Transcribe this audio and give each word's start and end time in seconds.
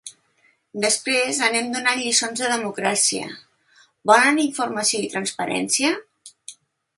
Després 0.85 1.41
anem 1.47 1.67
donant 1.75 2.01
lliçons 2.03 2.41
de 2.43 2.49
democràcia…, 2.53 3.27
volen 4.13 4.41
informació 4.45 5.05
i 5.05 5.13
transparència? 5.13 5.93